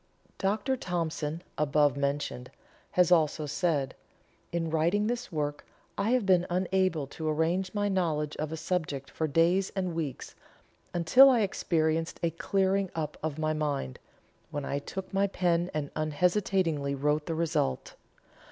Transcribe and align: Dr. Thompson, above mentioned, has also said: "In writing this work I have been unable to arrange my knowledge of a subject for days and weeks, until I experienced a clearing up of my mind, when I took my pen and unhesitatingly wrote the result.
Dr. 0.39 0.75
Thompson, 0.77 1.43
above 1.59 1.95
mentioned, 1.95 2.49
has 2.93 3.11
also 3.11 3.45
said: 3.45 3.93
"In 4.51 4.71
writing 4.71 5.05
this 5.05 5.31
work 5.31 5.63
I 5.95 6.09
have 6.09 6.25
been 6.25 6.47
unable 6.49 7.05
to 7.05 7.29
arrange 7.29 7.75
my 7.75 7.87
knowledge 7.87 8.35
of 8.37 8.51
a 8.51 8.57
subject 8.57 9.11
for 9.11 9.27
days 9.27 9.69
and 9.75 9.93
weeks, 9.93 10.33
until 10.91 11.29
I 11.29 11.41
experienced 11.41 12.19
a 12.23 12.31
clearing 12.31 12.89
up 12.95 13.15
of 13.21 13.37
my 13.37 13.53
mind, 13.53 13.99
when 14.49 14.65
I 14.65 14.79
took 14.79 15.13
my 15.13 15.27
pen 15.27 15.69
and 15.71 15.91
unhesitatingly 15.95 16.95
wrote 16.95 17.27
the 17.27 17.35
result. 17.35 17.93